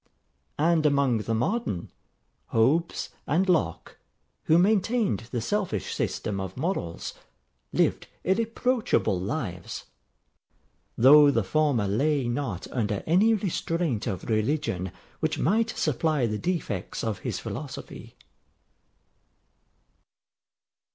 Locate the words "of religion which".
14.07-15.37